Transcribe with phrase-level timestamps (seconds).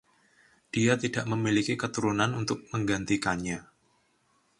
[0.75, 3.57] Dia tidak memiliki keturunan untuk menggantikannya.